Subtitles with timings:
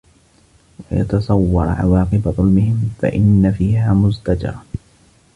[0.91, 4.63] وَيَتَصَوَّرَ عَوَاقِبَ ظُلْمِهِمْ فَإِنَّ فِيهَا مُزْدَجَرًا